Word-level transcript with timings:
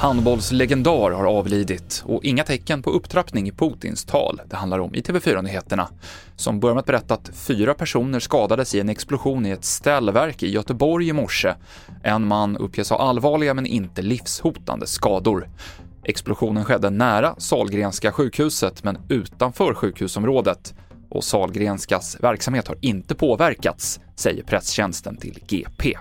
Handbollslegendar 0.00 1.10
har 1.10 1.24
avlidit 1.24 2.02
och 2.06 2.24
inga 2.24 2.44
tecken 2.44 2.82
på 2.82 2.90
upptrappning 2.90 3.48
i 3.48 3.52
Putins 3.52 4.04
tal. 4.04 4.40
Det 4.46 4.56
handlar 4.56 4.78
om 4.78 4.94
i 4.94 5.00
TV4-nyheterna, 5.00 5.88
som 6.36 6.60
börjar 6.60 6.74
med 6.74 6.80
att 6.80 6.86
berätta 6.86 7.14
att 7.14 7.30
fyra 7.34 7.74
personer 7.74 8.20
skadades 8.20 8.74
i 8.74 8.80
en 8.80 8.88
explosion 8.88 9.46
i 9.46 9.50
ett 9.50 9.64
ställverk 9.64 10.42
i 10.42 10.50
Göteborg 10.50 11.08
i 11.08 11.12
morse. 11.12 11.54
En 12.02 12.26
man 12.26 12.56
uppges 12.56 12.90
ha 12.90 12.98
allvarliga 12.98 13.54
men 13.54 13.66
inte 13.66 14.02
livshotande 14.02 14.86
skador. 14.86 15.48
Explosionen 16.04 16.64
skedde 16.64 16.90
nära 16.90 17.34
Salgrenska 17.38 18.12
sjukhuset 18.12 18.84
men 18.84 18.98
utanför 19.08 19.74
sjukhusområdet 19.74 20.74
och 21.10 21.24
Salgrenskas 21.24 22.16
verksamhet 22.20 22.68
har 22.68 22.76
inte 22.80 23.14
påverkats, 23.14 24.00
säger 24.16 24.42
presstjänsten 24.42 25.16
till 25.16 25.38
GP. 25.48 25.98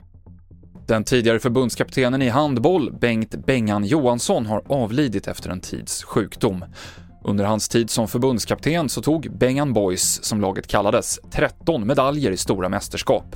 Den 0.88 1.04
tidigare 1.04 1.40
förbundskaptenen 1.40 2.22
i 2.22 2.30
handboll, 2.30 2.92
Bengt 3.00 3.46
Bengan 3.46 3.86
Johansson, 3.86 4.46
har 4.46 4.64
avlidit 4.68 5.28
efter 5.28 5.50
en 5.50 5.60
tids 5.60 6.04
sjukdom. 6.04 6.66
Under 7.24 7.46
hans 7.46 7.70
tid 7.70 7.90
som 7.90 8.08
förbundskapten 8.08 8.90
så 8.90 9.02
tog 9.02 9.38
Bengan 9.38 9.74
Boys, 9.74 10.24
som 10.24 10.42
laget 10.42 10.68
kallades, 10.68 11.20
13 11.32 11.88
medaljer 11.88 12.32
i 12.32 12.38
stora 12.38 12.70
mästerskap. 12.70 13.36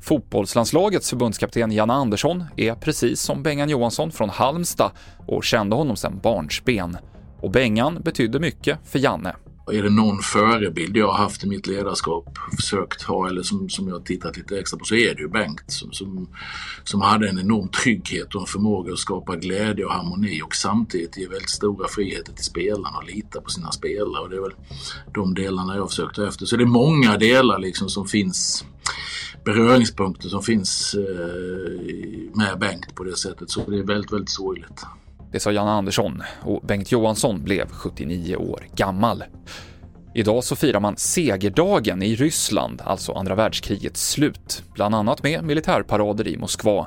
Fotbollslandslagets 0.00 1.10
förbundskapten 1.10 1.72
Janne 1.72 1.92
Andersson 1.92 2.44
är 2.56 2.74
precis 2.74 3.20
som 3.20 3.42
Bengan 3.42 3.68
Johansson 3.68 4.12
från 4.12 4.30
Halmstad 4.30 4.90
och 5.26 5.44
kände 5.44 5.76
honom 5.76 5.96
sedan 5.96 6.20
barnsben. 6.22 6.96
Och 7.40 7.50
Bengan 7.50 8.00
betydde 8.04 8.40
mycket 8.40 8.78
för 8.84 8.98
Janne. 8.98 9.34
Är 9.72 9.82
det 9.82 9.90
någon 9.90 10.18
förebild 10.18 10.96
jag 10.96 11.06
har 11.06 11.18
haft 11.18 11.44
i 11.44 11.46
mitt 11.46 11.66
ledarskap, 11.66 12.38
försökt 12.56 13.02
ha 13.02 13.28
eller 13.28 13.42
som, 13.42 13.68
som 13.68 13.88
jag 13.88 13.94
har 13.94 14.00
tittat 14.00 14.36
lite 14.36 14.58
extra 14.58 14.78
på 14.78 14.84
så 14.84 14.94
är 14.94 15.14
det 15.14 15.20
ju 15.20 15.28
Bengt 15.28 15.64
som, 15.66 15.92
som, 15.92 16.28
som 16.84 17.00
hade 17.00 17.28
en 17.28 17.38
enorm 17.38 17.68
trygghet 17.68 18.34
och 18.34 18.40
en 18.40 18.46
förmåga 18.46 18.92
att 18.92 18.98
skapa 18.98 19.36
glädje 19.36 19.84
och 19.84 19.92
harmoni 19.92 20.42
och 20.42 20.54
samtidigt 20.54 21.16
ge 21.16 21.28
väldigt 21.28 21.50
stora 21.50 21.88
friheter 21.88 22.32
till 22.32 22.44
spelarna 22.44 22.98
och 22.98 23.04
lita 23.04 23.40
på 23.40 23.50
sina 23.50 23.72
spelare. 23.72 24.22
Och 24.22 24.30
det 24.30 24.36
är 24.36 24.40
väl 24.40 24.54
de 25.14 25.34
delarna 25.34 25.74
jag 25.74 25.82
har 25.82 25.88
försökt 25.88 26.16
ta 26.16 26.28
efter. 26.28 26.46
Så 26.46 26.56
det 26.56 26.64
är 26.64 26.66
många 26.66 27.16
delar 27.16 27.58
liksom 27.58 27.88
som 27.88 28.06
finns 28.06 28.64
beröringspunkter 29.44 30.28
som 30.28 30.42
finns 30.42 30.94
eh, 30.94 32.34
med 32.34 32.58
Bengt 32.58 32.94
på 32.94 33.04
det 33.04 33.16
sättet. 33.16 33.50
Så 33.50 33.70
det 33.70 33.78
är 33.78 33.82
väldigt, 33.82 34.12
väldigt 34.12 34.30
sorgligt. 34.30 34.84
Det 35.34 35.40
sa 35.40 35.52
Janne 35.52 35.70
Andersson 35.70 36.22
och 36.42 36.60
Bengt 36.66 36.92
Johansson 36.92 37.44
blev 37.44 37.68
79 37.68 38.36
år 38.36 38.66
gammal. 38.76 39.24
Idag 40.14 40.44
så 40.44 40.56
firar 40.56 40.80
man 40.80 40.96
segerdagen 40.96 42.02
i 42.02 42.14
Ryssland, 42.14 42.82
alltså 42.84 43.12
andra 43.12 43.34
världskrigets 43.34 44.10
slut, 44.10 44.62
bland 44.74 44.94
annat 44.94 45.22
med 45.22 45.44
militärparader 45.44 46.28
i 46.28 46.36
Moskva. 46.36 46.86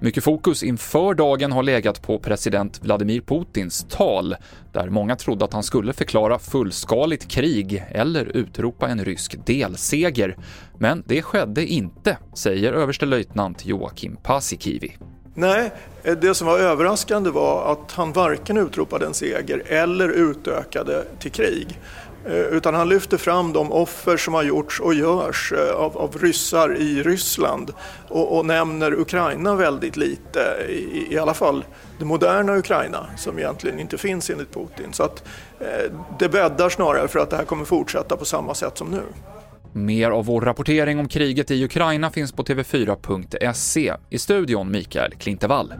Mycket 0.00 0.24
fokus 0.24 0.62
inför 0.62 1.14
dagen 1.14 1.52
har 1.52 1.62
legat 1.62 2.02
på 2.02 2.18
president 2.18 2.80
Vladimir 2.82 3.20
Putins 3.20 3.86
tal, 3.88 4.36
där 4.72 4.88
många 4.90 5.16
trodde 5.16 5.44
att 5.44 5.52
han 5.52 5.62
skulle 5.62 5.92
förklara 5.92 6.38
fullskaligt 6.38 7.28
krig 7.28 7.84
eller 7.90 8.36
utropa 8.36 8.88
en 8.88 9.04
rysk 9.04 9.46
delseger. 9.46 10.36
Men 10.78 11.02
det 11.06 11.22
skedde 11.22 11.66
inte, 11.66 12.18
säger 12.34 12.72
överstelöjtnant 12.72 13.66
Joakim 13.66 14.16
Paasikivi. 14.22 14.96
Nej, 15.34 15.72
eh, 16.02 16.16
det 16.16 16.34
som 16.34 16.46
var 16.46 16.58
överraskande 16.58 17.30
var 17.30 17.72
att 17.72 17.92
han 17.92 18.12
varken 18.12 18.56
utropade 18.56 19.06
en 19.06 19.14
seger 19.14 19.62
eller 19.66 20.08
utökade 20.08 21.04
till 21.18 21.30
krig. 21.30 21.78
Eh, 22.26 22.32
utan 22.34 22.74
han 22.74 22.88
lyfte 22.88 23.18
fram 23.18 23.52
de 23.52 23.72
offer 23.72 24.16
som 24.16 24.34
har 24.34 24.42
gjorts 24.42 24.80
och 24.80 24.94
görs 24.94 25.52
eh, 25.52 25.74
av, 25.74 25.98
av 25.98 26.18
ryssar 26.18 26.76
i 26.76 27.02
Ryssland 27.02 27.72
och, 28.08 28.38
och, 28.38 28.46
nämner 28.46 29.00
Ukraina 29.00 29.54
väldigt 29.54 29.96
lite, 29.96 30.40
i, 30.68 31.06
i 31.10 31.18
alla 31.18 31.34
fall 31.34 31.64
det 31.98 32.04
moderna 32.04 32.56
Ukraina 32.56 33.06
som 33.16 33.38
egentligen 33.38 33.80
inte 33.80 33.98
finns 33.98 34.30
enligt 34.30 34.54
Putin. 34.54 34.92
Så 34.92 35.02
att 35.02 35.24
eh, 35.60 35.92
det 36.18 36.28
bäddar 36.28 36.68
snarare 36.68 37.08
för 37.08 37.18
att 37.18 37.30
det 37.30 37.36
här 37.36 37.44
kommer 37.44 37.64
fortsätta 37.64 38.16
på 38.16 38.24
samma 38.24 38.54
sätt 38.54 38.78
som 38.78 38.90
nu. 38.90 39.02
Mer 39.76 40.10
av 40.10 40.24
vår 40.24 40.40
rapportering 40.40 40.98
om 40.98 41.08
kriget 41.08 41.50
i 41.50 41.64
Ukraina 41.64 42.10
finns 42.10 42.32
på 42.32 42.42
tv4.se. 42.42 43.94
I 44.10 44.18
studion 44.18 44.70
Mikael 44.70 45.12
Klintevall. 45.12 45.72